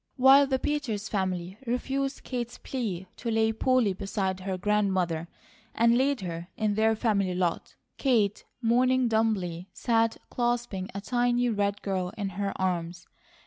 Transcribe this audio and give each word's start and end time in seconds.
While 0.17 0.47
the 0.47 0.57
Peters 0.57 1.07
family 1.07 1.59
refused 1.67 2.23
Kate's 2.23 2.57
plea 2.57 3.05
to 3.17 3.29
lay 3.29 3.51
Polly 3.53 3.93
beside 3.93 4.39
her 4.39 4.57
grandmother, 4.57 5.27
and 5.75 5.95
laid 5.95 6.21
her 6.21 6.47
in 6.57 6.73
their 6.73 6.95
family 6.95 7.35
lot, 7.35 7.75
Kate, 7.99 8.43
moaning 8.63 9.07
dumbly, 9.07 9.69
sat 9.73 10.17
clasping 10.31 10.89
a 10.95 11.01
tiny 11.01 11.49
red 11.49 11.83
girl 11.83 12.11
in 12.17 12.29
her 12.29 12.51
arms. 12.59 13.05